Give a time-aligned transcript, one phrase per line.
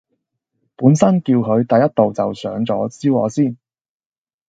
[0.77, 3.55] 本身叫佢第一道就上左燒鵝先